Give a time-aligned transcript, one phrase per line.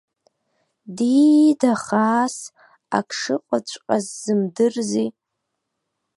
[0.97, 2.35] Диида хаас,
[2.97, 5.07] ак шыҟаҵәҟьаз зымдырзи!